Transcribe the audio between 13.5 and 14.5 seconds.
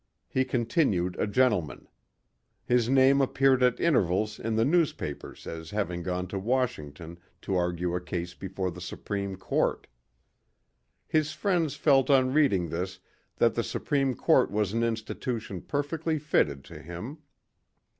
the Supreme Court